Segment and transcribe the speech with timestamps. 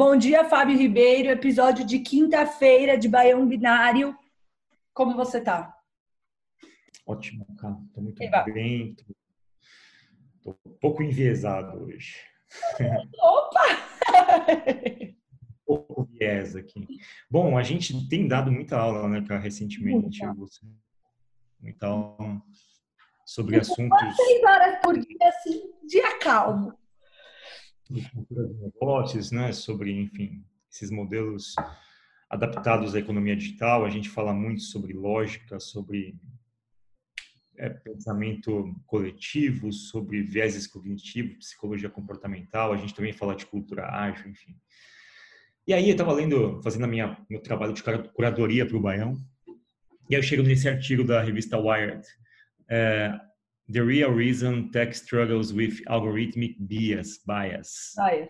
[0.00, 4.16] Bom dia, Fábio Ribeiro, episódio de quinta-feira de Baião Binário.
[4.94, 5.76] Como você tá?
[7.04, 7.76] Ótimo, cara.
[7.92, 8.42] Tô muito Eba.
[8.44, 8.94] bem.
[8.94, 9.04] Tô,
[10.42, 12.16] tô um pouco enviesado hoje.
[13.20, 13.60] Opa!
[15.68, 16.88] Um pouco viés aqui.
[17.30, 20.24] Bom, a gente tem dado muita aula, né, cara, recentemente.
[21.60, 21.86] Muita.
[21.86, 22.42] Aula
[23.26, 26.79] sobre assuntos Seis horas por dia, assim, dia calmo.
[27.90, 31.54] De cultura de negócios, né, sobre, enfim, esses modelos
[32.28, 33.84] adaptados à economia digital.
[33.84, 36.14] A gente fala muito sobre lógica, sobre
[37.56, 42.72] é, pensamento coletivo, sobre vieses cognitivos, psicologia comportamental.
[42.72, 44.56] A gente também fala de cultura ágil, enfim.
[45.66, 48.80] E aí eu estava lendo, fazendo a minha meu trabalho de cura- curadoria para o
[48.80, 49.16] Baião,
[50.08, 52.02] e aí eu chego nesse artigo da revista Wired,
[52.68, 53.12] é,
[53.72, 57.20] The Real Reason Tech Struggles with Algorithmic Bias.
[57.24, 57.92] bias.
[57.94, 58.28] Vai.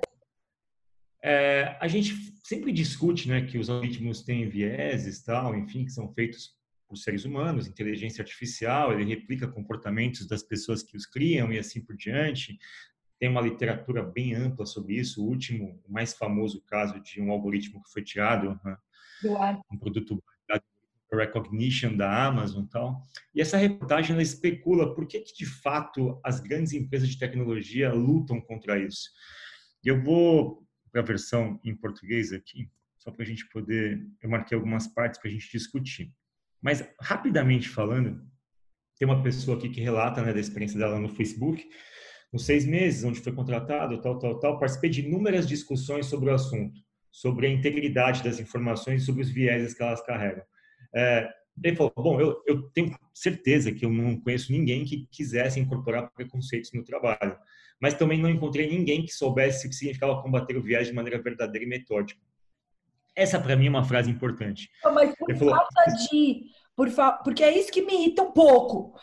[1.23, 6.13] É, a gente sempre discute né, que os algoritmos têm vieses, tal, enfim, que são
[6.13, 11.59] feitos por seres humanos, inteligência artificial, ele replica comportamentos das pessoas que os criam e
[11.59, 12.59] assim por diante.
[13.19, 15.23] Tem uma literatura bem ampla sobre isso.
[15.23, 18.59] O último, o mais famoso caso de um algoritmo que foi tirado,
[19.23, 19.61] Do ar.
[19.71, 20.23] um produto
[21.17, 23.03] Recognition da Amazon e tal.
[23.35, 27.93] E essa reportagem ela especula por que, que de fato as grandes empresas de tecnologia
[27.93, 29.11] lutam contra isso.
[29.85, 34.07] E eu vou para a versão em português aqui, só para a gente poder.
[34.23, 36.13] Eu marquei algumas partes para a gente discutir.
[36.61, 38.23] Mas rapidamente falando,
[38.99, 41.67] tem uma pessoa aqui que relata né, da experiência dela no Facebook.
[42.33, 46.35] Nos seis meses, onde foi contratado, tal, tal, tal, participei de inúmeras discussões sobre o
[46.35, 46.79] assunto,
[47.11, 50.45] sobre a integridade das informações, sobre os vieses que elas carregam.
[50.95, 51.29] É,
[51.63, 56.11] ele falou: Bom, eu, eu tenho certeza que eu não conheço ninguém que quisesse incorporar
[56.13, 57.37] preconceitos no trabalho,
[57.81, 61.21] mas também não encontrei ninguém que soubesse o que significava combater o viés de maneira
[61.23, 62.21] verdadeira e metódica.
[63.15, 64.71] Essa, para mim, é uma frase importante.
[64.85, 66.43] Mas por falou- falta de.
[66.75, 67.13] Por fa...
[67.13, 68.99] Porque é isso que me irrita um pouco.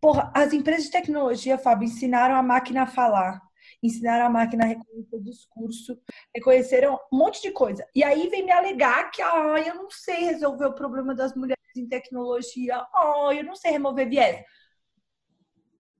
[0.00, 3.40] Porra, as empresas de tecnologia, Fábio, ensinaram a máquina a falar,
[3.84, 5.98] ensinaram a máquina a reconhecer discurso,
[6.34, 7.86] reconheceram um monte de coisa.
[7.94, 11.62] E aí vem me alegar que, ah, eu não sei resolver o problema das mulheres
[11.76, 14.42] em tecnologia, ah, eu não sei remover viés.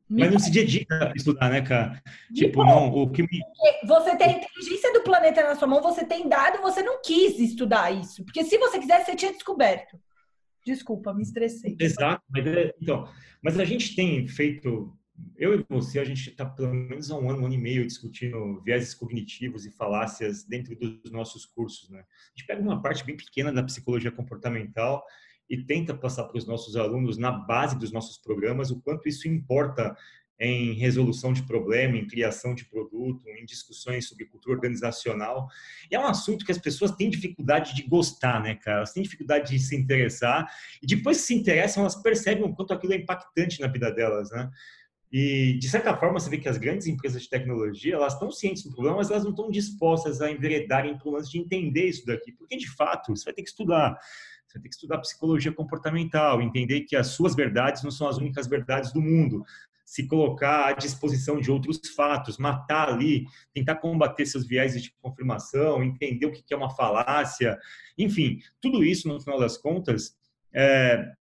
[0.09, 2.03] Me Mas não se dedica a estudar, né, cara?
[2.31, 3.41] Me Tipo, não, o que me,
[3.87, 7.39] Você tem a inteligência do planeta na sua mão, você tem dado, você não quis
[7.39, 8.25] estudar isso.
[8.25, 9.99] Porque se você quisesse, você tinha descoberto.
[10.65, 11.77] Desculpa, me estressei.
[11.81, 13.09] Exato, mas, é- então,
[13.43, 14.97] mas a gente tem feito,
[15.37, 17.87] eu e você, a gente está pelo menos há um ano, um ano e meio
[17.87, 22.01] discutindo vieses cognitivos e falácias dentro dos nossos cursos, né?
[22.01, 25.05] A gente pega uma parte bem pequena da psicologia comportamental
[25.49, 29.29] e tenta passar para os nossos alunos, na base dos nossos programas, o quanto isso
[29.29, 29.97] importa
[30.39, 35.49] em resolução de problema, em criação de produto, em discussões sobre cultura organizacional.
[35.91, 38.79] E é um assunto que as pessoas têm dificuldade de gostar, né, cara?
[38.79, 40.47] Elas têm dificuldade de se interessar
[40.83, 44.31] e depois que se interessam, elas percebem o quanto aquilo é impactante na vida delas,
[44.31, 44.51] né?
[45.17, 48.65] E, de certa forma, você vê que as grandes empresas de tecnologia, elas estão cientes
[48.65, 52.05] do problema, mas elas não estão dispostas a enveredarem para o lance de entender isso
[52.05, 52.33] daqui.
[52.33, 53.97] Porque, de fato, você vai ter que estudar.
[54.45, 58.17] Você vai ter que estudar psicologia comportamental, entender que as suas verdades não são as
[58.19, 59.45] únicas verdades do mundo.
[59.85, 65.85] Se colocar à disposição de outros fatos, matar ali, tentar combater seus viéses de confirmação,
[65.85, 67.57] entender o que é uma falácia.
[67.97, 70.17] Enfim, tudo isso, no final das contas,
[70.53, 71.13] é,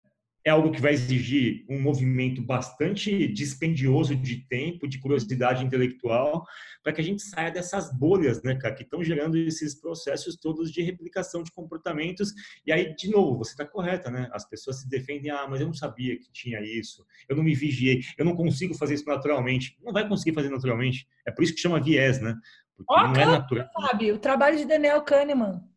[0.44, 6.44] é algo que vai exigir um movimento bastante dispendioso de tempo, de curiosidade intelectual,
[6.82, 10.72] para que a gente saia dessas bolhas, né, cara, que estão gerando esses processos todos
[10.72, 12.32] de replicação de comportamentos.
[12.66, 14.28] E aí, de novo, você está correta, né?
[14.32, 17.55] As pessoas se defendem, ah, mas eu não sabia que tinha isso, eu não me
[17.55, 19.78] vigiei, eu não consigo fazer isso naturalmente.
[19.82, 21.06] Não vai conseguir fazer naturalmente.
[21.26, 22.34] É por isso que chama viés, né?
[22.76, 23.69] Porque Ó, não é natural.
[23.72, 25.71] Fábio, o trabalho de Daniel Kahneman.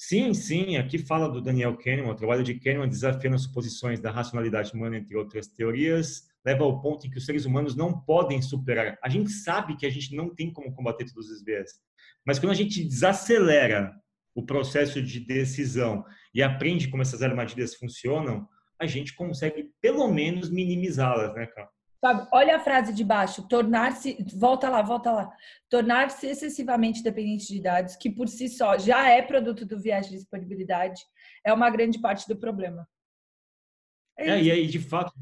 [0.00, 4.12] Sim, sim, aqui fala do Daniel Kahneman, o trabalho de Kahneman desafiando as suposições da
[4.12, 8.40] racionalidade humana, entre outras teorias, leva ao ponto em que os seres humanos não podem
[8.40, 8.96] superar.
[9.02, 11.80] A gente sabe que a gente não tem como combater todos os viés,
[12.24, 13.92] mas quando a gente desacelera
[14.36, 18.48] o processo de decisão e aprende como essas armadilhas funcionam,
[18.80, 21.68] a gente consegue pelo menos minimizá-las, né, cara?
[22.00, 25.32] Sabe, olha a frase de baixo, tornar-se, volta lá, volta lá,
[25.68, 30.16] tornar-se excessivamente dependente de dados, que por si só já é produto do viés de
[30.16, 31.02] disponibilidade,
[31.44, 32.88] é uma grande parte do problema.
[34.16, 35.12] É, é e aí, de fato,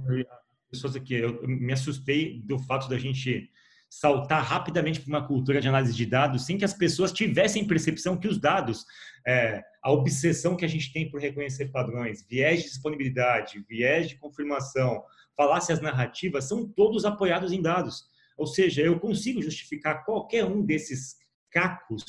[0.70, 3.50] pessoas aqui, eu me assustei do fato da gente
[3.88, 8.16] saltar rapidamente para uma cultura de análise de dados sem que as pessoas tivessem percepção
[8.16, 8.84] que os dados,
[9.26, 14.16] é, a obsessão que a gente tem por reconhecer padrões, viés de disponibilidade, viés de
[14.16, 15.02] confirmação,
[15.36, 18.04] falácias narrativas, são todos apoiados em dados.
[18.36, 21.16] Ou seja, eu consigo justificar qualquer um desses
[21.50, 22.04] cacos.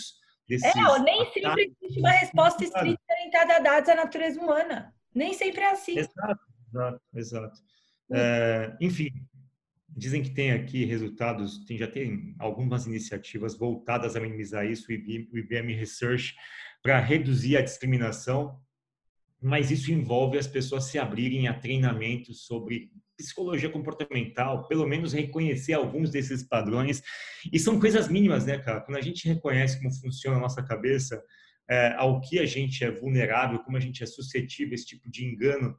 [0.48, 4.94] Desses é, nem sempre existe uma resposta estrita orientada a dados à natureza humana.
[5.14, 5.98] Nem sempre é assim.
[5.98, 7.60] Exato, exato, exato.
[8.12, 9.10] É, enfim,
[9.98, 14.94] dizem que tem aqui resultados, tem, já tem algumas iniciativas voltadas a minimizar isso, o
[15.38, 16.36] IBM, Research,
[16.84, 18.60] para reduzir a discriminação,
[19.42, 25.74] mas isso envolve as pessoas se abrirem a treinamentos sobre psicologia comportamental, pelo menos reconhecer
[25.74, 27.02] alguns desses padrões.
[27.52, 28.82] E são coisas mínimas, né, cara?
[28.82, 31.22] Quando a gente reconhece como funciona a nossa cabeça,
[31.68, 35.10] é, ao que a gente é vulnerável, como a gente é suscetível a esse tipo
[35.10, 35.76] de engano,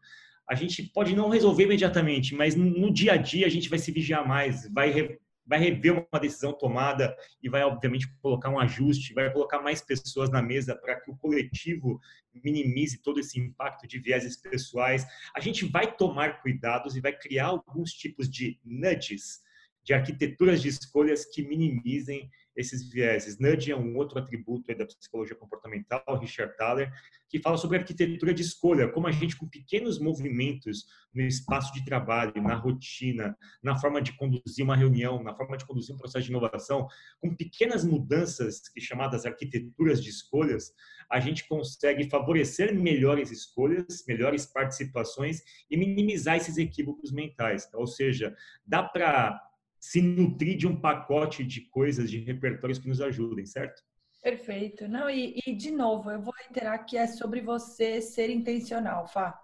[0.48, 3.92] a gente pode não resolver imediatamente, mas no dia a dia a gente vai se
[3.92, 9.12] vigiar mais, vai, re, vai rever uma decisão tomada e vai, obviamente, colocar um ajuste,
[9.12, 12.00] vai colocar mais pessoas na mesa para que o coletivo
[12.32, 15.06] minimize todo esse impacto de vieses pessoais.
[15.34, 19.42] A gente vai tomar cuidados e vai criar alguns tipos de nudges,
[19.84, 23.38] de arquiteturas de escolhas que minimizem esses vieses.
[23.38, 26.92] Nudge é um outro atributo da psicologia comportamental, Richard Thaler,
[27.28, 31.84] que fala sobre arquitetura de escolha, como a gente, com pequenos movimentos no espaço de
[31.84, 36.24] trabalho, na rotina, na forma de conduzir uma reunião, na forma de conduzir um processo
[36.24, 36.88] de inovação,
[37.20, 40.72] com pequenas mudanças, que chamadas arquiteturas de escolhas,
[41.10, 47.68] a gente consegue favorecer melhores escolhas, melhores participações e minimizar esses equívocos mentais.
[47.74, 48.34] Ou seja,
[48.66, 49.47] dá para
[49.80, 53.82] se nutrir de um pacote de coisas, de repertórios que nos ajudem, certo?
[54.22, 54.88] Perfeito.
[54.88, 59.38] Não, e, e de novo, eu vou reiterar que é sobre você ser intencional, Fá.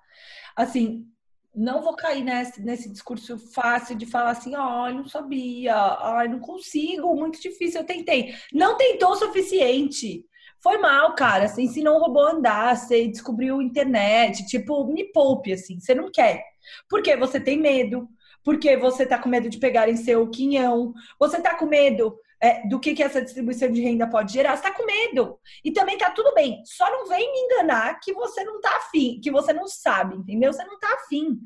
[0.57, 1.07] Assim,
[1.55, 6.29] não vou cair nesse, nesse discurso fácil de falar assim, ó, oh, não sabia, ai,
[6.29, 8.35] não consigo, muito difícil, eu tentei.
[8.53, 10.27] Não tentou o suficiente.
[10.61, 11.47] Foi mal, cara.
[11.47, 16.11] Você ensinou um robô a andar, você descobriu internet, tipo, me poupe, assim, você não
[16.11, 16.43] quer.
[16.89, 18.09] Porque você tem medo,
[18.45, 22.79] porque você está com medo de pegarem seu quinhão, você está com medo é, do
[22.79, 25.41] que, que essa distribuição de renda pode gerar, você está com medo.
[25.65, 26.63] E também tá tudo bem.
[26.67, 30.53] Só não vem me enganar que você não tá afim, que você não sabe, entendeu?
[30.53, 31.41] Você não tá afim.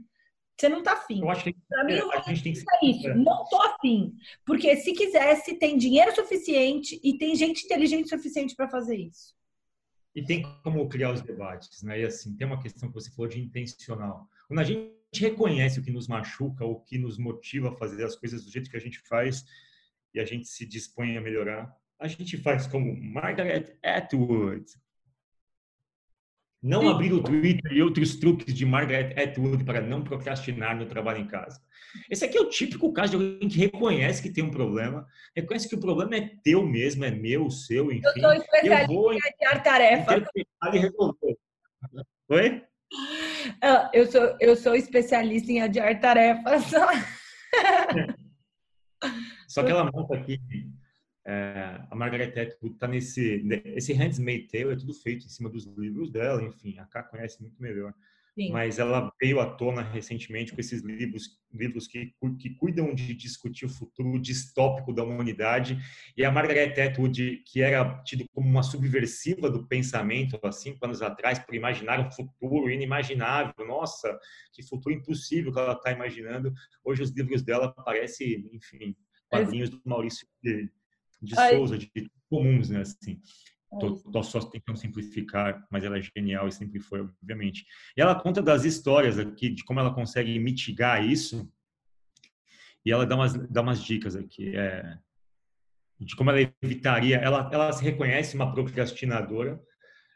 [0.58, 1.20] Você não tá afim.
[1.20, 3.14] Eu acho que pra mim, a gente tem que ser isso.
[3.14, 4.12] Não tô afim.
[4.44, 9.36] Porque se quisesse, tem dinheiro suficiente e tem gente inteligente suficiente para fazer isso.
[10.16, 12.00] E tem como criar os debates, né?
[12.00, 14.26] E assim, tem uma questão que você falou de intencional.
[14.48, 18.16] Quando a gente reconhece o que nos machuca, o que nos motiva a fazer as
[18.16, 19.44] coisas do jeito que a gente faz
[20.14, 24.64] e a gente se dispõe a melhorar, a gente faz como Margaret Atwood.
[26.60, 26.88] Não Sim.
[26.88, 31.26] abrir o Twitter e outros truques de Margaret Atwood para não procrastinar no trabalho em
[31.26, 31.60] casa.
[32.10, 35.68] Esse aqui é o típico caso de alguém que reconhece que tem um problema, reconhece
[35.68, 38.02] que o problema é teu mesmo, é meu, seu, enfim.
[38.04, 39.20] Eu sou especialista eu vou em
[39.62, 40.24] tarefa.
[40.72, 41.38] E resolver.
[42.28, 42.62] Oi?
[43.62, 46.64] Ah, eu sou, eu sou especialista em adiar tarefas.
[49.46, 50.40] Só que ela monta aqui,
[51.26, 53.46] é, a Margaret Atwood está nesse,
[53.76, 57.40] esse Handmaid's Tale é tudo feito em cima dos livros dela, enfim, a Ká conhece
[57.40, 57.94] muito melhor.
[58.38, 58.52] Sim.
[58.52, 63.66] mas ela veio à tona recentemente com esses livros, livros que, que cuidam de discutir
[63.66, 65.76] o futuro distópico da humanidade.
[66.16, 71.02] E a Margaret Atwood, que era tido como uma subversiva do pensamento há cinco anos
[71.02, 74.16] atrás, por imaginar um futuro inimaginável, nossa,
[74.52, 76.54] que futuro impossível que ela está imaginando.
[76.84, 78.94] Hoje os livros dela parecem, enfim,
[79.28, 80.70] quadrinhos do Maurício de,
[81.20, 81.90] de Souza, de
[82.30, 82.82] comuns, né?
[82.82, 83.20] Assim.
[83.70, 87.66] Estou só tentando simplificar, mas ela é genial e sempre foi, obviamente.
[87.96, 91.50] E ela conta das histórias aqui, de como ela consegue mitigar isso.
[92.84, 94.56] E ela dá umas, dá umas dicas aqui.
[94.56, 94.98] É,
[96.00, 97.16] de como ela evitaria.
[97.16, 99.60] Ela, ela se reconhece uma procrastinadora.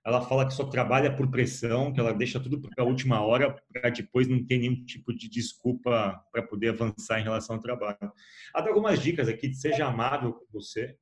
[0.04, 3.54] Ela fala que só trabalha por pressão, que ela deixa tudo para a última hora,
[3.72, 8.12] para depois não ter nenhum tipo de desculpa para poder avançar em relação ao trabalho.
[8.52, 10.96] Ela dá algumas dicas aqui de seja amável com você,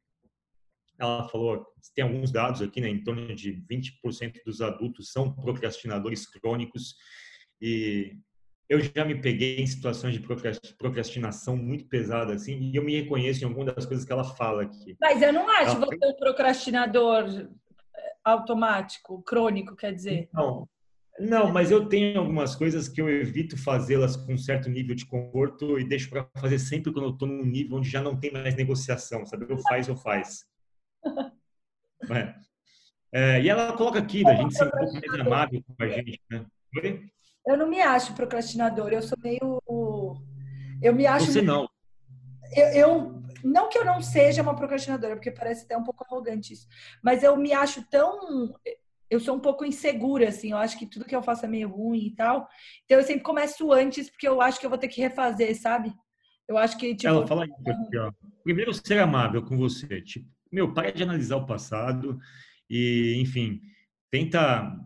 [1.03, 6.27] ela falou, tem alguns dados aqui, né, em torno de 20% dos adultos são procrastinadores
[6.27, 6.95] crônicos
[7.61, 8.17] e
[8.69, 10.21] eu já me peguei em situações de
[10.79, 14.63] procrastinação muito pesada assim, e eu me reconheço em algumas das coisas que ela fala
[14.63, 14.97] aqui.
[15.01, 15.87] Mas eu não acho ela...
[15.87, 17.49] você um procrastinador eh,
[18.25, 20.29] automático, crônico, quer dizer.
[20.33, 20.69] Não.
[21.19, 25.05] Não, mas eu tenho algumas coisas que eu evito fazê-las com um certo nível de
[25.05, 28.33] conforto e deixo para fazer sempre quando eu estou num nível onde já não tem
[28.33, 29.47] mais negociação, sabe?
[29.49, 30.47] Eu faz ou faz.
[32.17, 32.35] É.
[33.13, 36.21] É, e ela coloca aqui da gente ser um pouco mais amável com a gente,
[36.31, 36.47] né?
[36.77, 37.11] Oi?
[37.47, 39.61] Eu não me acho procrastinador, eu sou meio.
[40.81, 41.27] Eu me acho.
[41.27, 41.69] Você não.
[42.55, 46.53] Eu, eu, não que eu não seja uma procrastinadora, porque parece até um pouco arrogante
[46.53, 46.67] isso,
[47.03, 48.55] mas eu me acho tão.
[49.09, 51.69] Eu sou um pouco insegura, assim, eu acho que tudo que eu faço é meio
[51.69, 52.49] ruim e tal.
[52.85, 55.93] Então eu sempre começo antes, porque eu acho que eu vou ter que refazer, sabe?
[56.47, 56.95] Eu acho que.
[56.95, 58.13] Tipo, Ela fala isso aqui, ó.
[58.45, 60.01] Primeiro, ser amável com você.
[60.03, 62.19] Tipo, meu, para de analisar o passado
[62.69, 63.61] e, enfim,
[64.11, 64.77] tenta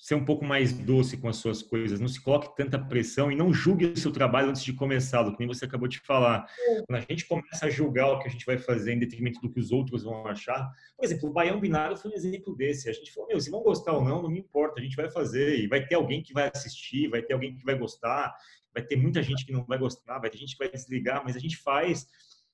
[0.00, 3.36] ser um pouco mais doce com as suas coisas, não se coloque tanta pressão e
[3.36, 6.46] não julgue o seu trabalho antes de começá-lo, como você acabou de falar.
[6.86, 9.52] Quando a gente começa a julgar o que a gente vai fazer em detrimento do
[9.52, 12.88] que os outros vão achar, por exemplo, o Baião Binário foi um exemplo desse.
[12.88, 15.10] A gente falou, meu, se vão gostar ou não, não me importa, a gente vai
[15.10, 18.34] fazer e vai ter alguém que vai assistir, vai ter alguém que vai gostar,
[18.72, 21.36] vai ter muita gente que não vai gostar, vai ter gente que vai desligar, mas
[21.36, 22.06] a gente faz.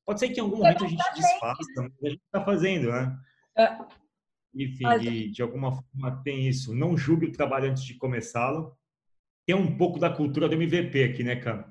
[0.06, 3.18] Pode ser que em algum momento a gente desfaça, mas a gente está fazendo, né?
[3.58, 3.76] É.
[4.54, 6.75] Enfim, e de alguma forma tem isso.
[6.75, 8.75] Não julgue o trabalho antes de começá-lo.
[9.44, 11.68] Tem um pouco da cultura do MVP aqui, né, cara?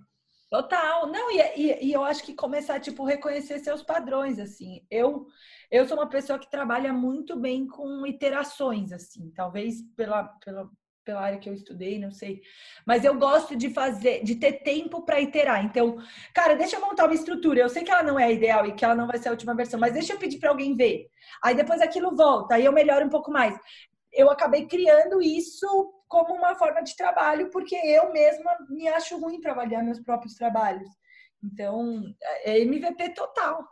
[0.49, 1.07] Total.
[1.07, 4.85] Não, e, e, e, eu acho que começar, tipo, reconhecer seus padrões, assim.
[4.91, 5.25] Eu,
[5.71, 9.31] eu sou uma pessoa que trabalha muito bem com iterações, assim.
[9.31, 10.69] Talvez pela, pela,
[11.05, 12.41] pela área que eu estudei, não sei.
[12.85, 15.63] Mas eu gosto de fazer, de ter tempo para iterar.
[15.63, 15.97] Então,
[16.33, 17.61] cara, deixa eu montar uma estrutura.
[17.61, 19.55] Eu sei que ela não é ideal e que ela não vai ser a última
[19.55, 21.07] versão, mas deixa eu pedir para alguém ver.
[21.41, 23.57] Aí depois aquilo volta, aí eu melhoro um pouco mais.
[24.11, 29.39] Eu acabei criando isso como uma forma de trabalho, porque eu mesma me acho ruim
[29.39, 30.89] trabalhar meus próprios trabalhos.
[31.43, 32.03] Então,
[32.43, 33.63] é MVP total.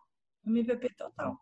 [0.45, 1.37] MVP total.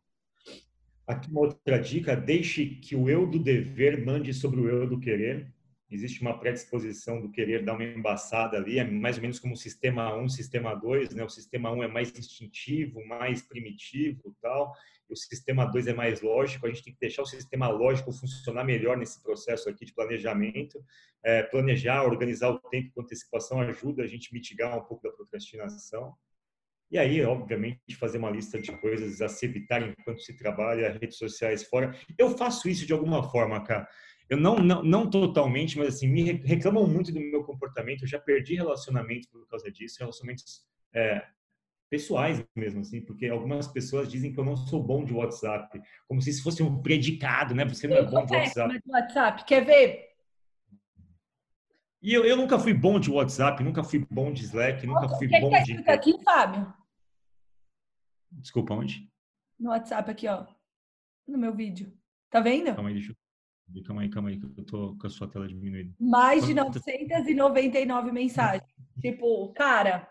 [1.07, 4.99] Aqui uma outra dica: deixe que o eu do dever mande sobre o eu do
[4.99, 5.51] querer
[5.91, 9.57] existe uma predisposição do querer dar uma embaçada ali, é mais ou menos como o
[9.57, 11.23] sistema 1, sistema 2, né?
[11.23, 14.73] O sistema 1 é mais instintivo, mais primitivo, tal,
[15.09, 16.65] e o sistema 2 é mais lógico.
[16.65, 20.81] A gente tem que deixar o sistema lógico funcionar melhor nesse processo aqui de planejamento.
[21.23, 26.15] É, planejar, organizar o tempo com antecipação ajuda a gente mitigar um pouco da procrastinação.
[26.89, 31.17] E aí, obviamente, fazer uma lista de coisas a se evitar enquanto se trabalha, redes
[31.17, 31.95] sociais fora.
[32.17, 33.87] Eu faço isso de alguma forma, cara
[34.31, 38.03] eu não, não, não totalmente, mas assim, me reclamam muito do meu comportamento.
[38.03, 41.27] Eu já perdi relacionamentos por causa disso, relacionamentos é,
[41.89, 46.21] pessoais mesmo, assim, porque algumas pessoas dizem que eu não sou bom de WhatsApp, como
[46.21, 47.65] se isso fosse um predicado, né?
[47.65, 48.73] Você não é bom de WhatsApp.
[48.73, 49.43] De WhatsApp.
[49.43, 50.11] Quer ver?
[52.01, 55.27] E eu, eu nunca fui bom de WhatsApp, nunca fui bom de Slack, nunca fui
[55.27, 55.83] que bom que de.
[55.83, 56.73] Tá aqui, Fábio?
[58.31, 59.11] Desculpa, onde?
[59.59, 60.47] No WhatsApp aqui, ó.
[61.27, 61.91] No meu vídeo.
[62.29, 62.73] Tá vendo?
[62.73, 63.21] Calma aí, deixa eu
[63.85, 65.93] Calma aí, calma aí, que eu tô com a sua tela diminuída.
[65.99, 68.63] Mais de 999 mensagens.
[68.99, 70.07] tipo, cara,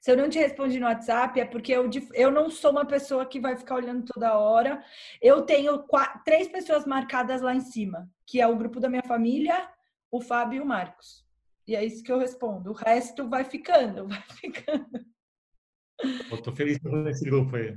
[0.00, 3.26] se eu não te respondi no WhatsApp, é porque eu, eu não sou uma pessoa
[3.26, 4.82] que vai ficar olhando toda hora.
[5.20, 9.02] Eu tenho quatro, três pessoas marcadas lá em cima, que é o grupo da minha
[9.02, 9.68] família,
[10.10, 11.26] o Fábio e o Marcos.
[11.66, 12.70] E é isso que eu respondo.
[12.70, 15.04] O resto vai ficando, vai ficando.
[16.30, 17.76] Eu tô feliz por esse grupo aí.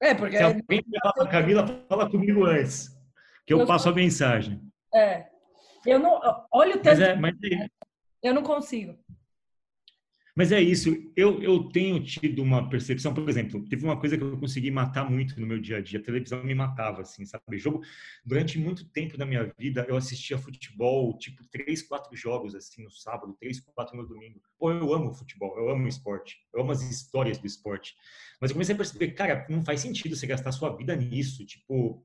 [0.00, 0.36] É, porque.
[0.36, 2.95] Se alguém falar com a Camila, fala comigo antes
[3.46, 4.60] que eu, eu passo a mensagem.
[4.94, 5.26] É.
[5.86, 6.20] Eu não.
[6.50, 6.98] Olha o tanto.
[6.98, 7.68] Mas é, mas é...
[8.22, 8.98] Eu não consigo.
[10.36, 10.90] Mas é isso.
[11.16, 15.10] Eu, eu tenho tido uma percepção, por exemplo, teve uma coisa que eu consegui matar
[15.10, 15.98] muito no meu dia a dia.
[15.98, 17.56] A televisão me matava, assim, sabe?
[17.56, 17.80] Jogo.
[18.22, 22.90] Durante muito tempo da minha vida, eu assistia futebol, tipo, três, quatro jogos, assim, no
[22.90, 24.38] sábado, três, quatro no domingo.
[24.58, 27.94] Pô, eu amo futebol, eu amo esporte, eu amo as histórias do esporte.
[28.38, 31.46] Mas eu comecei a perceber, cara, não faz sentido você gastar sua vida nisso.
[31.46, 32.04] Tipo,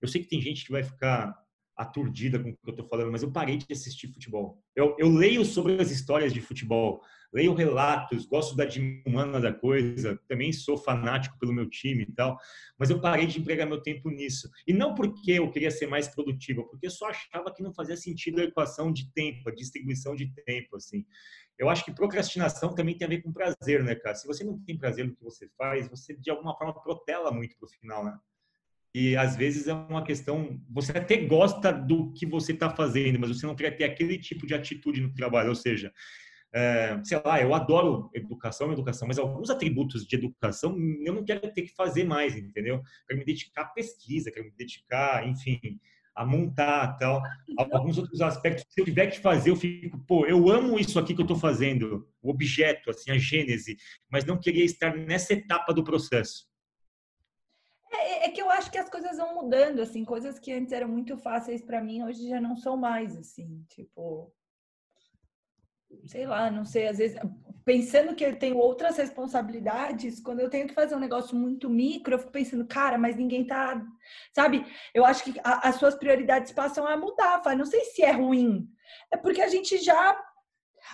[0.00, 1.34] eu sei que tem gente que vai ficar
[1.80, 4.62] aturdida com o que eu estou falando, mas eu parei de assistir futebol.
[4.76, 7.00] Eu, eu, leio sobre as histórias de futebol,
[7.32, 8.66] leio relatos, gosto da
[9.06, 12.38] humana da coisa, também sou fanático pelo meu time e tal,
[12.78, 14.50] mas eu parei de empregar meu tempo nisso.
[14.66, 17.96] E não porque eu queria ser mais produtivo, porque eu só achava que não fazia
[17.96, 21.06] sentido a equação de tempo, a distribuição de tempo, assim.
[21.58, 24.14] Eu acho que procrastinação também tem a ver com prazer, né, cara?
[24.14, 27.56] Se você não tem prazer no que você faz, você de alguma forma protela muito
[27.56, 28.18] pro final, né?
[28.94, 33.30] E às vezes é uma questão, você até gosta do que você está fazendo, mas
[33.30, 35.50] você não quer ter aquele tipo de atitude no trabalho.
[35.50, 35.92] Ou seja,
[36.52, 41.40] é, sei lá, eu adoro educação, educação, mas alguns atributos de educação eu não quero
[41.52, 42.82] ter que fazer mais, entendeu?
[43.06, 45.78] Quero me dedicar à pesquisa, quero me dedicar, enfim,
[46.12, 47.22] a montar tal.
[47.56, 51.14] Alguns outros aspectos, se eu tiver que fazer, eu fico, pô, eu amo isso aqui
[51.14, 53.76] que eu estou fazendo, o objeto, assim, a gênese,
[54.10, 56.49] mas não queria estar nessa etapa do processo.
[57.92, 60.88] É, é, que eu acho que as coisas vão mudando, assim, coisas que antes eram
[60.88, 64.32] muito fáceis para mim, hoje já não são mais, assim, tipo.
[66.06, 67.18] sei lá, não sei, às vezes
[67.64, 72.14] pensando que eu tenho outras responsabilidades, quando eu tenho que fazer um negócio muito micro,
[72.14, 73.80] eu fico pensando, cara, mas ninguém tá,
[74.34, 74.64] sabe?
[74.94, 77.42] Eu acho que a, as suas prioridades passam a mudar.
[77.42, 78.68] Fala, não sei se é ruim,
[79.12, 80.18] é porque a gente já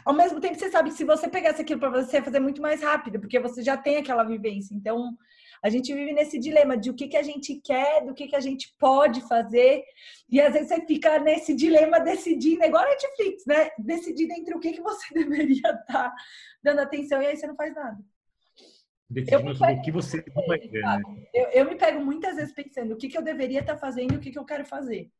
[0.04, 2.60] ao mesmo tempo você sabe que se você pegasse aquilo para você, ia fazer muito
[2.60, 4.74] mais rápido, porque você já tem aquela vivência.
[4.74, 5.16] Então,
[5.66, 8.36] a gente vive nesse dilema de o que, que a gente quer, do que, que
[8.36, 9.82] a gente pode fazer.
[10.30, 13.70] E às vezes você fica nesse dilema decidindo, igual a Netflix, né?
[13.76, 16.14] Decidindo entre o que, que você deveria estar
[16.62, 17.98] dando atenção e aí você não faz nada.
[19.10, 21.00] Decidindo o que você não vai ver, né?
[21.34, 24.16] eu, eu, me pego muitas vezes pensando o que, que eu deveria estar fazendo e
[24.18, 25.10] o que, que eu quero fazer.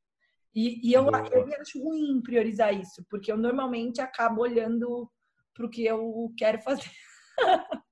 [0.55, 5.11] E, e eu, eu me acho ruim priorizar isso, porque eu normalmente acabo olhando
[5.53, 6.91] para o que eu quero fazer.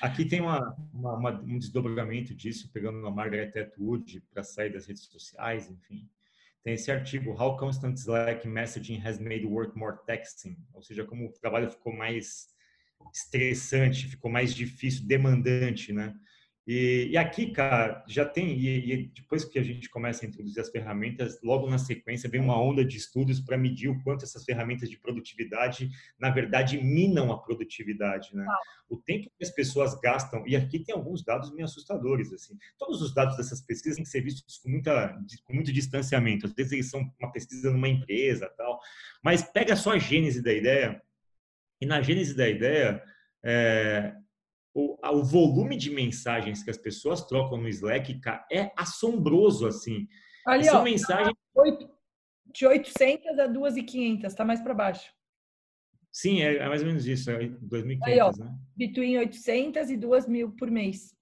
[0.00, 4.86] Aqui tem uma, uma, uma, um desdobramento disso, pegando a Margaret Atwood para sair das
[4.86, 6.08] redes sociais, enfim.
[6.62, 11.26] Tem esse artigo, How Constant Slack Messaging Has Made Work More Taxing, ou seja, como
[11.26, 12.48] o trabalho ficou mais
[13.12, 16.14] estressante, ficou mais difícil, demandante, né?
[16.66, 20.62] E, e, aqui, cara, já tem, e, e, depois que a gente começa a introduzir
[20.62, 24.44] as ferramentas, logo na sequência vem uma onda de estudos para medir o quanto essas
[24.44, 28.46] ferramentas de produtividade, na verdade, minam a produtividade, né?
[28.88, 32.56] O tempo que as pessoas gastam, e aqui tem alguns dados meio assustadores, assim.
[32.78, 36.46] Todos os dados dessas pesquisas têm que ser vistos com, muita, com muito distanciamento.
[36.46, 38.80] Às vezes eles são uma pesquisa numa empresa tal,
[39.22, 41.02] mas pega só a gênese da ideia,
[41.78, 43.02] e na gênese da ideia,
[43.42, 44.14] é,
[44.74, 50.08] o, o volume de mensagens que as pessoas trocam no Slack cara, é assombroso, assim.
[50.44, 51.34] Ali, São ó, mensagens...
[52.46, 55.12] De 800 a 2.500, está mais para baixo.
[56.12, 58.56] Sim, é, é, mais ou menos isso, é 2.500, Aí, ó, né?
[58.76, 61.14] Between 800 e 2.000 por mês.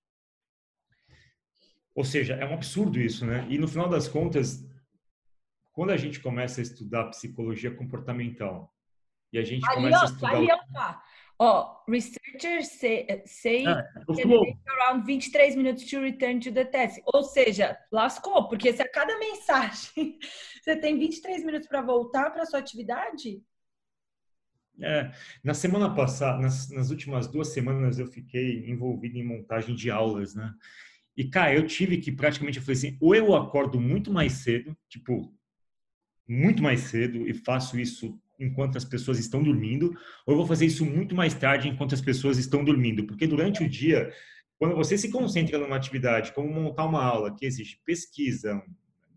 [1.94, 3.46] Ou seja, é um absurdo isso, né?
[3.48, 4.66] E no final das contas,
[5.72, 8.74] quando a gente começa a estudar psicologia comportamental
[9.32, 10.36] e a gente ali, começa ó, a estudar...
[10.36, 10.94] Ali, ó,
[11.44, 13.82] Oh, researchers say, say ah,
[14.78, 17.00] around 23 minutes to return to the test.
[17.12, 20.20] Ou seja, lascou, porque se a cada mensagem
[20.62, 23.42] você tem 23 minutos para voltar para sua atividade.
[24.80, 25.10] É,
[25.42, 30.36] na semana passada, nas, nas últimas duas semanas, eu fiquei envolvido em montagem de aulas,
[30.36, 30.54] né?
[31.16, 34.76] E, cara, eu tive que praticamente, eu falei assim, ou eu acordo muito mais cedo,
[34.88, 35.36] tipo,
[36.28, 40.66] muito mais cedo e faço isso enquanto as pessoas estão dormindo, ou eu vou fazer
[40.66, 44.12] isso muito mais tarde enquanto as pessoas estão dormindo, porque durante o dia,
[44.58, 48.62] quando você se concentra numa atividade, como montar uma aula que exige pesquisa,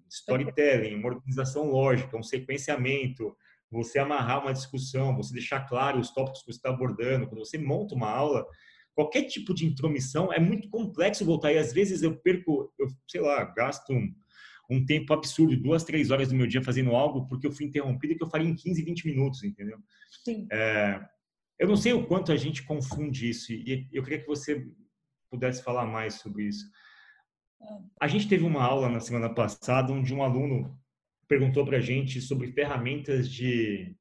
[0.09, 3.35] storytelling, uma organização lógica, um sequenciamento,
[3.71, 7.57] você amarrar uma discussão, você deixar claro os tópicos que você está abordando, quando você
[7.57, 8.45] monta uma aula,
[8.93, 13.21] qualquer tipo de intromissão é muito complexo voltar e às vezes eu perco, eu sei
[13.21, 14.13] lá, gasto um
[14.69, 18.15] um tempo absurdo, duas, três horas do meu dia fazendo algo porque eu fui interrompido
[18.15, 19.77] que eu faria em 15, 20 minutos, entendeu?
[20.23, 20.47] Sim.
[20.51, 20.99] É,
[21.59, 24.67] eu não sei o quanto a gente confunde isso e eu queria que você
[25.29, 26.65] pudesse falar mais sobre isso.
[27.61, 27.65] É.
[28.01, 30.77] A gente teve uma aula na semana passada onde um aluno
[31.27, 33.95] perguntou para a gente sobre ferramentas de,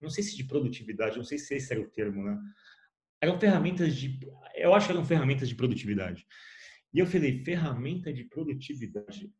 [0.00, 2.38] não sei se de produtividade, não sei se esse era o termo, né?
[3.20, 4.18] Eram ferramentas de,
[4.54, 6.26] eu acho que eram ferramentas de produtividade.
[6.92, 9.30] E eu falei, ferramenta de produtividade.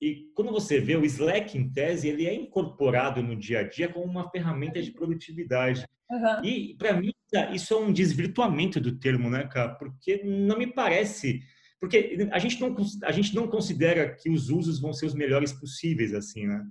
[0.00, 3.88] E quando você vê o Slack, em tese, ele é incorporado no dia a dia
[3.88, 5.86] como uma ferramenta de produtividade.
[6.10, 6.44] Uhum.
[6.44, 7.12] E, para mim,
[7.52, 9.74] isso é um desvirtuamento do termo, né, cara?
[9.74, 11.40] Porque não me parece.
[11.80, 15.52] Porque a gente não, a gente não considera que os usos vão ser os melhores
[15.52, 16.64] possíveis, assim, né?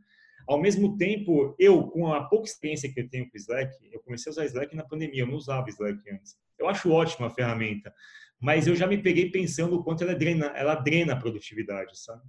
[0.48, 4.00] Ao mesmo tempo, eu, com a pouca experiência que eu tenho com o Slack, eu
[4.02, 6.36] comecei a usar Slack na pandemia, eu não usava Slack antes.
[6.58, 7.92] Eu acho ótima a ferramenta,
[8.40, 12.22] mas eu já me peguei pensando o quanto ela drena, ela drena a produtividade, sabe?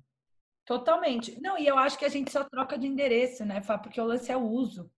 [0.67, 1.41] Totalmente.
[1.41, 3.79] Não, e eu acho que a gente só troca de endereço, né, Fá?
[3.79, 4.91] Porque o lance é o uso.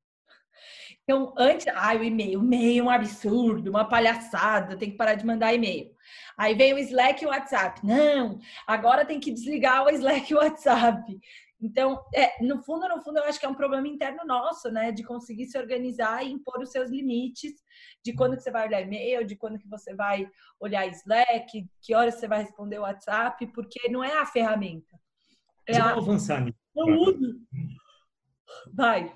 [1.04, 5.14] Então, antes, ai, o e-mail, o e-mail é um absurdo, uma palhaçada, tem que parar
[5.14, 5.90] de mandar e-mail.
[6.36, 7.86] Aí vem o Slack e o WhatsApp.
[7.86, 11.18] Não, agora tem que desligar o Slack e o WhatsApp.
[11.60, 14.92] Então, é, no fundo, no fundo, eu acho que é um problema interno nosso, né?
[14.92, 17.52] De conseguir se organizar e impor os seus limites
[18.04, 20.28] de quando que você vai olhar e-mail, de quando que você vai
[20.60, 24.98] olhar Slack, que horas você vai responder o WhatsApp, porque não é a ferramenta.
[25.68, 25.94] É a...
[25.94, 26.58] Avançar nisso.
[26.74, 27.40] Uso.
[28.72, 29.12] Vai.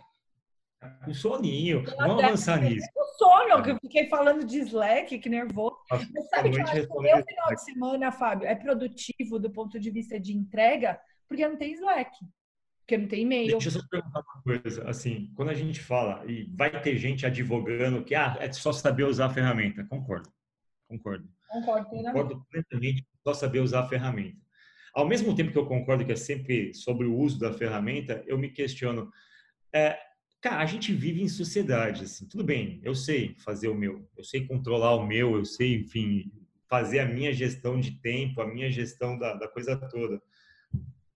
[1.06, 1.84] Um soninho.
[1.96, 2.86] Vamos avançar nisso.
[2.96, 5.76] O sono, que eu fiquei falando de Slack, que nervoso.
[5.90, 9.50] Mas sabe que eu acho que o meu final de semana, Fábio, é produtivo do
[9.50, 12.10] ponto de vista de entrega, porque não tem Slack.
[12.80, 13.52] Porque não tem e-mail.
[13.52, 14.88] Deixa eu só perguntar uma coisa.
[14.88, 19.04] Assim, quando a gente fala, e vai ter gente advogando que ah, é só saber
[19.04, 19.84] usar a ferramenta.
[19.84, 20.28] Concordo.
[20.88, 21.28] Concordo.
[21.48, 24.42] Concordo Concordo plenamente só saber usar a ferramenta.
[24.94, 28.36] Ao mesmo tempo que eu concordo que é sempre sobre o uso da ferramenta, eu
[28.36, 29.10] me questiono.
[29.74, 29.98] É,
[30.42, 34.24] Cara, a gente vive em sociedade, assim, tudo bem, eu sei fazer o meu, eu
[34.24, 36.32] sei controlar o meu, eu sei, enfim,
[36.68, 40.20] fazer a minha gestão de tempo, a minha gestão da, da coisa toda.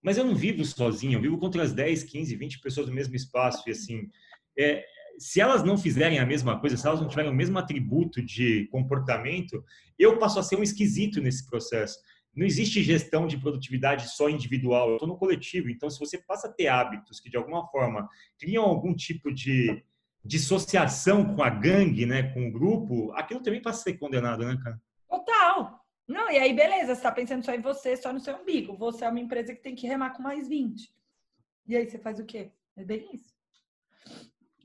[0.01, 3.17] Mas eu não vivo sozinho, eu vivo contra as 10, 15, 20 pessoas no mesmo
[3.17, 4.09] espaço, e assim,
[4.57, 4.85] é,
[5.19, 8.69] se elas não fizerem a mesma coisa, se elas não tiverem o mesmo atributo de
[8.71, 9.61] comportamento,
[9.99, 11.99] eu passo a ser um esquisito nesse processo.
[12.37, 15.71] Não existe gestão de produtividade só individual, eu estou no coletivo.
[15.71, 19.83] Então, se você passa a ter hábitos que, de alguma forma, criam algum tipo de
[20.23, 24.55] dissociação com a gangue, né, com o grupo, aquilo também passa a ser condenado, né,
[24.63, 24.79] cara?
[25.09, 25.83] Total.
[26.07, 28.77] Não, e aí, beleza, você está pensando só em você, só no seu umbigo.
[28.77, 30.93] Você é uma empresa que tem que remar com mais 20.
[31.67, 32.51] E aí, você faz o quê?
[32.75, 33.33] É bem isso.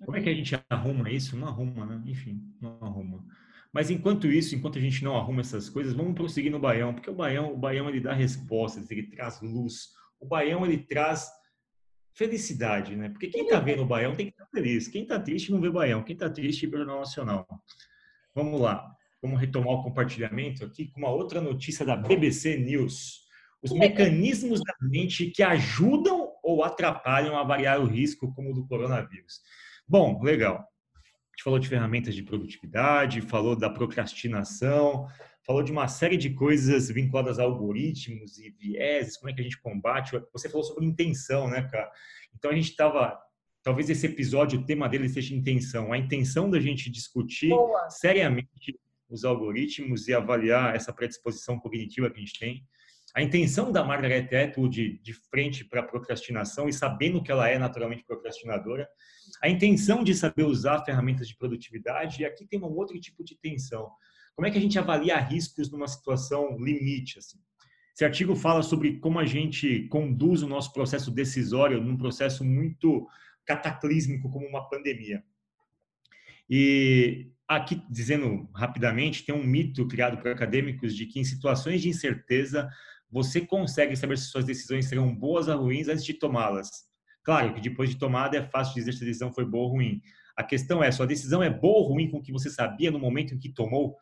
[0.04, 1.38] Como é que a gente arruma isso?
[1.38, 2.02] Não arruma, né?
[2.04, 3.24] Enfim, não arruma.
[3.72, 7.08] Mas enquanto isso, enquanto a gente não arruma essas coisas, vamos prosseguir no Baião, porque
[7.08, 9.88] o Baião, o Baião ele dá respostas, ele traz luz.
[10.20, 11.30] O Baião ele traz
[12.12, 13.08] felicidade, né?
[13.08, 14.88] Porque quem tá vendo o Baião tem que estar feliz.
[14.88, 16.02] Quem tá triste não vê Baião.
[16.02, 17.46] Quem tá triste vê o Jornal Nacional.
[18.34, 18.94] Vamos lá.
[19.22, 23.22] Vamos retomar o compartilhamento aqui com uma outra notícia da BBC News.
[23.62, 28.66] Os mecanismos da mente que ajudam ou atrapalham a variar o risco, como o do
[28.66, 29.40] coronavírus.
[29.88, 30.71] Bom, legal
[31.42, 35.08] gente falou de ferramentas de produtividade, falou da procrastinação,
[35.44, 39.44] falou de uma série de coisas vinculadas a algoritmos e vieses, como é que a
[39.44, 40.12] gente combate.
[40.32, 41.90] Você falou sobre intenção, né, cara?
[42.34, 43.18] Então a gente estava,
[43.62, 45.92] talvez esse episódio, o tema dele seja intenção.
[45.92, 47.90] A intenção da gente discutir Boa.
[47.90, 48.78] seriamente
[49.10, 52.64] os algoritmos e avaliar essa predisposição cognitiva que a gente tem.
[53.14, 57.58] A intenção da Margaret Atwood de frente para a procrastinação e sabendo que ela é
[57.58, 58.88] naturalmente procrastinadora,
[59.42, 63.36] a intenção de saber usar ferramentas de produtividade, e aqui tem um outro tipo de
[63.36, 63.90] tensão.
[64.34, 67.18] Como é que a gente avalia riscos numa situação limite?
[67.18, 67.38] Assim?
[67.94, 73.06] Esse artigo fala sobre como a gente conduz o nosso processo decisório num processo muito
[73.44, 75.22] cataclísmico como uma pandemia.
[76.48, 81.90] E aqui, dizendo rapidamente, tem um mito criado por acadêmicos de que em situações de
[81.90, 82.70] incerteza
[83.12, 86.70] você consegue saber se suas decisões serão boas ou ruins antes de tomá-las.
[87.22, 90.00] Claro que depois de tomada é fácil dizer se a decisão foi boa ou ruim.
[90.34, 92.98] A questão é, sua decisão é boa ou ruim com o que você sabia no
[92.98, 93.96] momento em que tomou?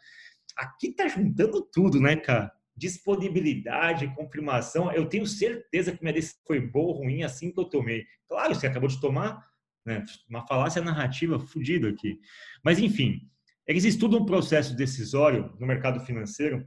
[0.56, 2.52] Aqui tá juntando tudo, né, cara?
[2.76, 4.92] Disponibilidade, confirmação.
[4.92, 8.06] Eu tenho certeza que minha decisão foi boa ou ruim assim que eu tomei.
[8.28, 9.44] Claro, você acabou de tomar,
[9.84, 10.04] né?
[10.28, 12.20] Uma falácia narrativa fodida aqui.
[12.64, 13.28] Mas, enfim,
[13.66, 16.64] eles estudam o processo decisório no mercado financeiro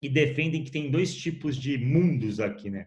[0.00, 2.86] e defendem que tem dois tipos de mundos aqui, né?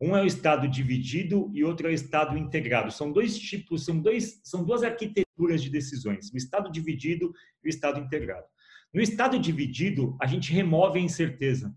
[0.00, 2.92] Um é o estado dividido e outro é o estado integrado.
[2.92, 7.32] São dois tipos, são, dois, são duas arquiteturas de decisões: o estado dividido
[7.64, 8.46] e o estado integrado.
[8.92, 11.74] No estado dividido, a gente remove a incerteza.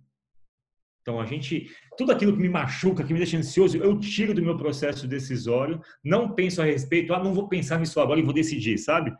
[1.01, 4.41] Então, a gente, tudo aquilo que me machuca, que me deixa ansioso, eu tiro do
[4.41, 8.33] meu processo decisório, não penso a respeito, ah, não vou pensar nisso agora e vou
[8.33, 9.11] decidir, sabe?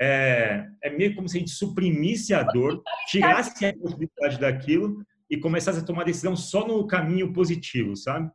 [0.00, 5.36] É, é meio como se a gente suprimisse a dor, tirasse a possibilidade daquilo e
[5.36, 8.30] começasse a tomar decisão só no caminho positivo, sabe?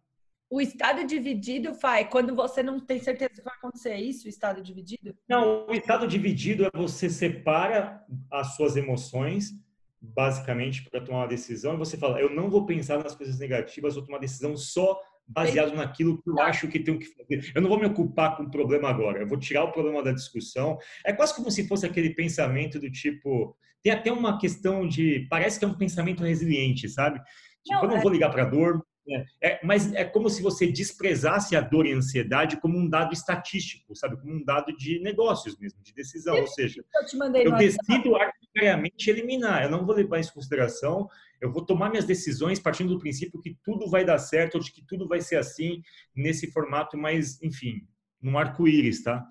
[0.49, 4.30] O estado dividido, Fai, quando você não tem certeza que vai acontecer é isso, o
[4.30, 5.15] estado dividido?
[5.28, 9.51] Não, o estado dividido é você separa as suas emoções,
[9.99, 13.95] basicamente, para tomar uma decisão, e você fala, eu não vou pensar nas coisas negativas,
[13.95, 17.51] vou tomar decisão só baseado naquilo que eu acho que tenho que fazer.
[17.55, 20.11] Eu não vou me ocupar com o problema agora, eu vou tirar o problema da
[20.11, 20.77] discussão.
[21.03, 25.59] É quase como se fosse aquele pensamento do tipo, tem até uma questão de, parece
[25.59, 27.19] que é um pensamento resiliente, sabe?
[27.63, 28.01] Tipo, não, eu não é...
[28.01, 31.85] vou ligar para a dor, é, é, mas é como se você desprezasse a dor
[31.85, 34.17] e a ansiedade como um dado estatístico, sabe?
[34.17, 36.35] Como um dado de negócios mesmo, de decisão.
[36.35, 36.83] Ou seja,
[37.13, 38.15] eu, eu decido
[38.55, 41.07] arbitrariamente eliminar, eu não vou levar isso em consideração,
[41.41, 44.71] eu vou tomar minhas decisões partindo do princípio que tudo vai dar certo, ou de
[44.71, 45.81] que tudo vai ser assim,
[46.15, 47.85] nesse formato mais, enfim,
[48.21, 49.23] num arco-íris, tá?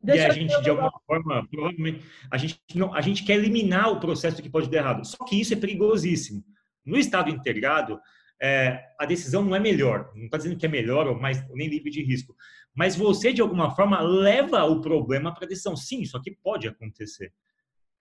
[0.00, 3.90] Deixa e a gente, de alguma forma, provavelmente, a gente, não, a gente quer eliminar
[3.90, 5.04] o processo que pode dar errado.
[5.04, 6.44] Só que isso é perigosíssimo.
[6.84, 8.00] No estado integrado,
[8.40, 10.12] é, a decisão não é melhor.
[10.14, 12.32] Não está dizendo que é melhor ou mais nem livre de risco.
[12.76, 15.76] Mas você, de alguma forma, leva o problema para a decisão.
[15.76, 17.32] Sim, isso aqui pode acontecer.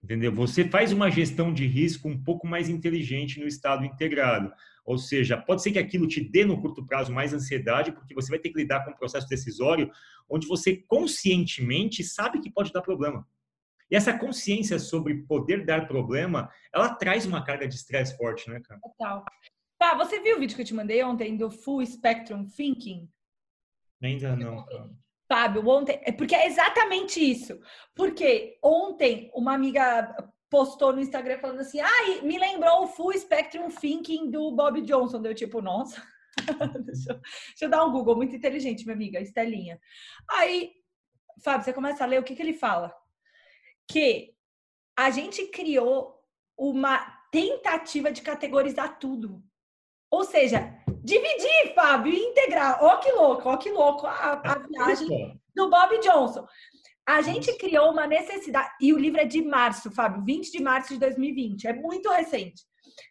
[0.03, 0.31] Entendeu?
[0.31, 4.51] Você faz uma gestão de risco um pouco mais inteligente no estado integrado.
[4.85, 8.29] Ou seja, pode ser que aquilo te dê no curto prazo mais ansiedade, porque você
[8.29, 9.91] vai ter que lidar com um processo decisório
[10.29, 13.27] onde você conscientemente sabe que pode dar problema.
[13.89, 18.59] E essa consciência sobre poder dar problema, ela traz uma carga de estresse forte, né,
[18.61, 18.79] cara?
[18.81, 19.25] Total.
[19.77, 23.09] Tá, você viu o vídeo que eu te mandei ontem do Full Spectrum Thinking?
[24.01, 24.89] Ainda não, cara.
[25.27, 27.59] Fábio, ontem, é porque é exatamente isso.
[27.95, 30.15] Porque ontem uma amiga
[30.49, 35.21] postou no Instagram falando assim: ah, me lembrou o Full Spectrum Thinking do Bob Johnson.
[35.21, 36.01] Deu tipo, nossa.
[36.85, 39.79] deixa, eu, deixa, eu, dar um Google, muito inteligente, minha amiga, Estelinha.
[40.29, 40.71] Aí
[41.43, 42.93] Fábio, você começa a ler o que, que ele fala?
[43.89, 44.33] Que
[44.95, 46.19] a gente criou
[46.57, 46.97] uma
[47.31, 49.43] tentativa de categorizar tudo.
[50.09, 50.76] Ou seja,
[51.07, 52.83] dividir, Fábio, e integrar.
[52.83, 56.45] Ó que louco, ó que louco a, a viagem do Bob Johnson.
[57.07, 60.93] A gente criou uma necessidade, e o livro é de março, Fábio, 20 de março
[60.93, 62.61] de 2020, é muito recente.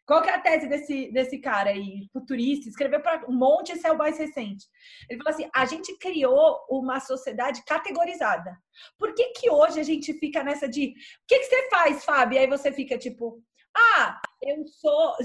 [0.04, 2.68] Qual que é a tese desse, desse cara aí, futurista?
[2.68, 4.66] Escreveu para um monte e saiu mais recente.
[5.08, 8.56] Ele falou assim: a gente criou uma sociedade categorizada.
[8.98, 10.92] Por que, que hoje a gente fica nessa de o
[11.26, 12.36] que, que você faz, Fábio?
[12.36, 13.40] E aí você fica tipo,
[13.76, 15.16] ah, eu sou.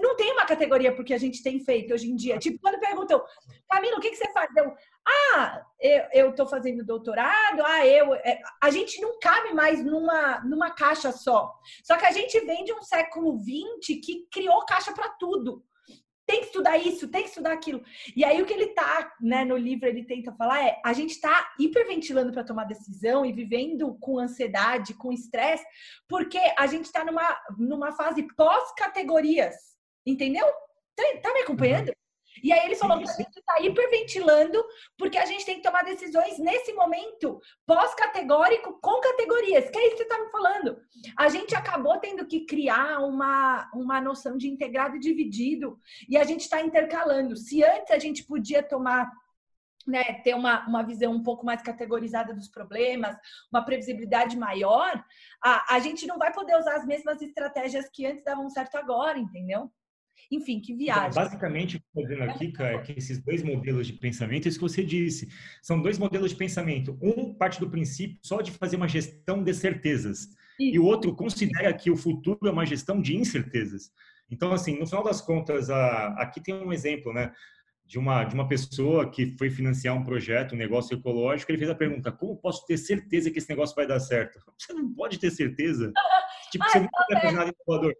[0.00, 2.38] Não tem uma categoria porque a gente tem feito hoje em dia.
[2.38, 3.22] Tipo, quando perguntam,
[3.68, 4.48] Camila, o que, que você faz?
[4.56, 4.72] Eu,
[5.08, 5.66] ah,
[6.12, 8.14] eu estou fazendo doutorado, ah, eu.
[8.14, 11.52] É, a gente não cabe mais numa, numa caixa só.
[11.82, 15.64] Só que a gente vem de um século XX que criou caixa para tudo
[16.26, 17.82] tem que estudar isso, tem que estudar aquilo.
[18.14, 21.20] E aí o que ele tá, né, no livro ele tenta falar é, a gente
[21.20, 25.64] tá hiperventilando para tomar decisão e vivendo com ansiedade, com estresse,
[26.08, 29.54] porque a gente tá numa numa fase pós-categorias,
[30.04, 30.46] entendeu?
[30.96, 31.88] Tá, tá me acompanhando?
[31.88, 32.05] Uhum.
[32.42, 34.62] E aí ele falou que a gente está hiperventilando
[34.96, 39.96] porque a gente tem que tomar decisões nesse momento pós-categórico com categorias, que é isso
[39.96, 40.78] que você está me falando.
[41.16, 46.24] A gente acabou tendo que criar uma, uma noção de integrado e dividido e a
[46.24, 47.36] gente está intercalando.
[47.36, 49.10] Se antes a gente podia tomar
[49.86, 53.16] né, ter uma, uma visão um pouco mais categorizada dos problemas,
[53.52, 55.02] uma previsibilidade maior,
[55.42, 59.18] a, a gente não vai poder usar as mesmas estratégias que antes davam certo agora,
[59.18, 59.70] entendeu?
[60.30, 61.14] Enfim, que viagem.
[61.14, 64.48] Basicamente, o que estou vendo aqui, cara, é que esses dois modelos de pensamento, é
[64.48, 65.28] isso que você disse,
[65.62, 66.98] são dois modelos de pensamento.
[67.00, 70.74] Um parte do princípio só de fazer uma gestão de certezas, isso.
[70.74, 73.90] e o outro considera que o futuro é uma gestão de incertezas.
[74.30, 77.32] Então, assim, no final das contas, a, aqui tem um exemplo, né?
[77.84, 81.70] De uma, de uma pessoa que foi financiar um projeto, um negócio ecológico, ele fez
[81.70, 84.40] a pergunta: como posso ter certeza que esse negócio vai dar certo?
[84.58, 85.92] Você não pode ter certeza.
[86.50, 87.94] tipo, você não vai cozinhar inovador.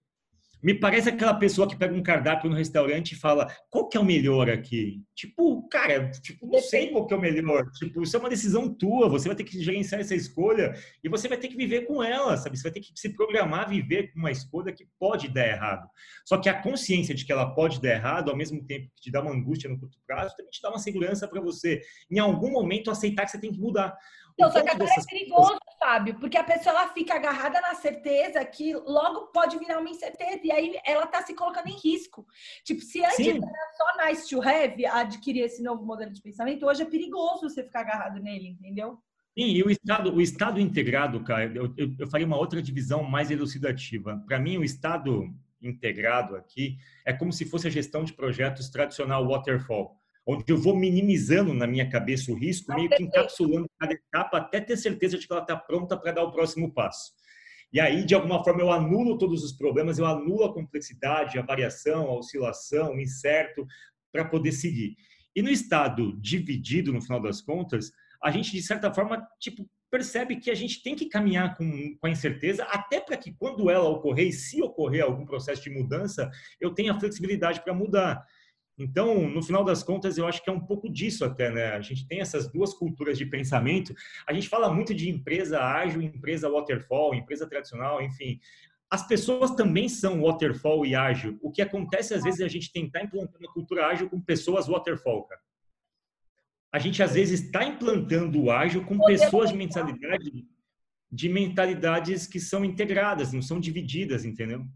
[0.67, 4.01] Me parece aquela pessoa que pega um cardápio no restaurante e fala: qual que é
[4.01, 5.01] o melhor aqui?
[5.15, 7.71] Tipo, cara, tipo, não sei qual que é o melhor.
[7.71, 9.09] Tipo, isso é uma decisão tua.
[9.09, 10.75] Você vai ter que gerenciar essa escolha
[11.05, 12.57] e você vai ter que viver com ela, sabe?
[12.57, 15.89] Você vai ter que se programar a viver com uma escolha que pode dar errado.
[16.25, 19.13] Só que a consciência de que ela pode dar errado, ao mesmo tempo que te
[19.13, 22.51] dá uma angústia no curto prazo, também te dá uma segurança para você, em algum
[22.51, 23.97] momento, aceitar que você tem que mudar.
[24.37, 28.45] Não, só que agora é perigoso, Fábio, porque a pessoa ela fica agarrada na certeza
[28.45, 32.27] que logo pode virar uma incerteza e aí ela tá se colocando em risco.
[32.65, 33.31] Tipo, se antes Sim.
[33.31, 37.63] era só nice to have adquirir esse novo modelo de pensamento, hoje é perigoso você
[37.63, 38.99] ficar agarrado nele, entendeu?
[39.39, 43.03] Sim, e o Estado, o Estado integrado, cara, eu, eu, eu faria uma outra divisão
[43.03, 44.23] mais elucidativa.
[44.27, 49.27] Para mim, o Estado integrado aqui é como se fosse a gestão de projetos tradicional
[49.27, 54.39] waterfall onde eu vou minimizando na minha cabeça o risco, meio que encapsulando cada etapa
[54.39, 57.13] até ter certeza de que ela está pronta para dar o próximo passo.
[57.73, 61.43] E aí, de alguma forma, eu anulo todos os problemas, eu anulo a complexidade, a
[61.43, 63.67] variação, a oscilação, o incerto,
[64.11, 64.97] para poder seguir.
[65.35, 70.37] E no estado dividido, no final das contas, a gente, de certa forma, tipo, percebe
[70.37, 73.89] que a gente tem que caminhar com, com a incerteza, até para que quando ela
[73.89, 78.25] ocorrer, e se ocorrer algum processo de mudança, eu tenha flexibilidade para mudar.
[78.79, 81.69] Então, no final das contas, eu acho que é um pouco disso até, né?
[81.69, 83.95] A gente tem essas duas culturas de pensamento.
[84.29, 88.39] A gente fala muito de empresa ágil, empresa waterfall, empresa tradicional, enfim.
[88.91, 91.39] As pessoas também são waterfall e ágil.
[91.43, 94.69] O que acontece às vezes é a gente tentar implantar uma cultura ágil com pessoas
[94.69, 95.41] waterfall, cara.
[96.73, 100.47] A gente às vezes está implantando o ágil com pessoas de mentalidade
[101.11, 104.67] de mentalidades que são integradas, não são divididas, entendeu?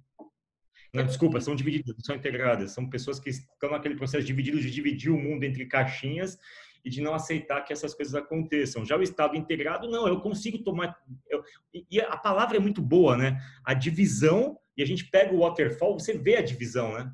[0.93, 2.73] Não, desculpa, são divididas, são integradas.
[2.73, 6.39] São pessoas que estão naquele processo dividido de dividir o mundo entre caixinhas
[6.85, 8.85] e de não aceitar que essas coisas aconteçam.
[8.85, 10.97] Já o Estado integrado, não, eu consigo tomar.
[11.29, 11.45] Eu,
[11.91, 13.41] e a palavra é muito boa, né?
[13.65, 17.13] A divisão, e a gente pega o waterfall, você vê a divisão, né?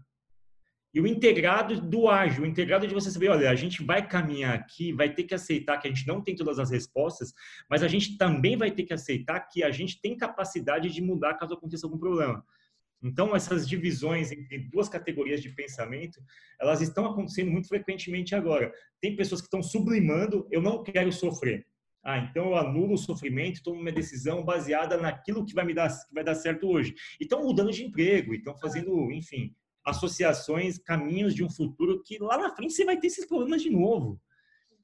[0.95, 4.55] E o integrado do ágil, o integrado de você saber, olha, a gente vai caminhar
[4.55, 7.35] aqui, vai ter que aceitar que a gente não tem todas as respostas,
[7.69, 11.35] mas a gente também vai ter que aceitar que a gente tem capacidade de mudar
[11.35, 12.43] caso aconteça algum problema.
[13.03, 16.21] Então, essas divisões entre duas categorias de pensamento,
[16.61, 18.73] elas estão acontecendo muito frequentemente agora.
[19.01, 21.67] Tem pessoas que estão sublimando, eu não quero sofrer.
[22.05, 25.89] Ah, então eu anulo o sofrimento, tomo uma decisão baseada naquilo que vai me dar,
[25.89, 26.95] que vai dar certo hoje.
[27.21, 29.53] E estão mudando de emprego, estão fazendo, enfim,
[29.85, 33.71] associações, caminhos de um futuro que lá na frente você vai ter esses problemas de
[33.71, 34.21] novo.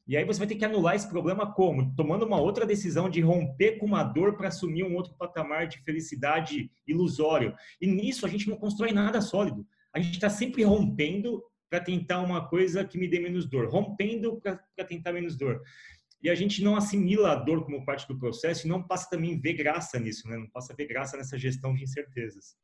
[0.06, 1.94] E aí você vai ter que anular esse problema como?
[1.94, 5.78] Tomando uma outra decisão de romper com uma dor para assumir um outro patamar de
[5.82, 7.54] felicidade ilusório.
[7.80, 9.66] E nisso a gente não constrói nada sólido.
[9.94, 14.40] A gente está sempre rompendo para tentar uma coisa que me dê menos dor, rompendo
[14.40, 15.62] para tentar menos dor.
[16.22, 19.40] e a gente não assimila a dor como parte do processo e não passa também
[19.40, 20.36] ver graça nisso, né?
[20.36, 22.56] Não passa a ver graça nessa gestão de incertezas.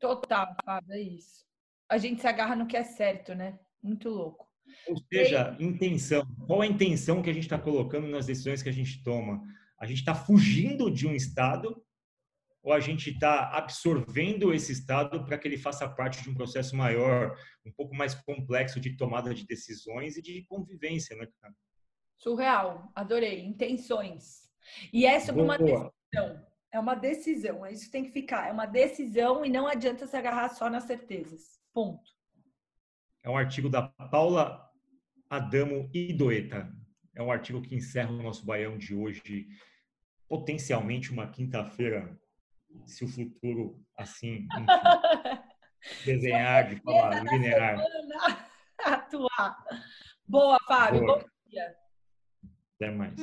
[0.00, 1.44] Total, Fábio, é isso.
[1.88, 3.58] A gente se agarra no que é certo, né?
[3.82, 4.49] Muito louco.
[4.88, 6.26] Ou seja, intenção.
[6.46, 9.42] Qual a intenção que a gente está colocando nas decisões que a gente toma?
[9.78, 11.82] A gente está fugindo de um estado
[12.62, 16.76] ou a gente está absorvendo esse estado para que ele faça parte de um processo
[16.76, 21.54] maior, um pouco mais complexo de tomada de decisões e de convivência, né, cara?
[22.18, 23.40] Surreal, adorei.
[23.40, 24.50] Intenções.
[24.92, 26.46] E é sobre uma decisão.
[26.72, 28.48] É uma decisão, é isso que tem que ficar.
[28.48, 31.58] É uma decisão e não adianta se agarrar só nas certezas.
[31.72, 32.10] Ponto.
[33.22, 34.66] É um artigo da Paula
[35.28, 36.72] Adamo Idoeta.
[37.14, 39.46] É um artigo que encerra o nosso baião de hoje,
[40.26, 42.18] potencialmente uma quinta-feira,
[42.86, 44.66] se o futuro assim enfim,
[46.04, 47.78] desenhar de forma linear.
[48.82, 49.62] Atuar.
[50.26, 51.00] Boa, Fábio.
[51.00, 51.18] Boa.
[51.18, 51.76] Bom dia.
[52.76, 53.14] Até mais.